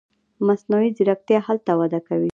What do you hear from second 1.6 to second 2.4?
وده کوي.